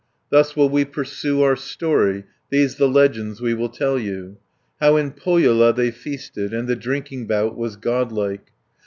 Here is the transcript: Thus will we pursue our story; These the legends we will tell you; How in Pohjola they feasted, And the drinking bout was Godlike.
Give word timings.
Thus 0.31 0.55
will 0.55 0.67
we 0.67 0.83
pursue 0.83 1.43
our 1.43 1.55
story; 1.55 2.23
These 2.49 2.77
the 2.77 2.87
legends 2.89 3.39
we 3.39 3.53
will 3.53 3.69
tell 3.69 3.99
you; 3.99 4.37
How 4.79 4.95
in 4.95 5.11
Pohjola 5.11 5.73
they 5.73 5.91
feasted, 5.91 6.55
And 6.55 6.67
the 6.67 6.75
drinking 6.75 7.27
bout 7.27 7.55
was 7.55 7.75
Godlike. 7.75 8.47